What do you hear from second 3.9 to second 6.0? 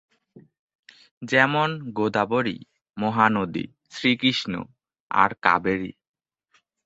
শ্রীকৃষ্ণ, আর কাবেরী।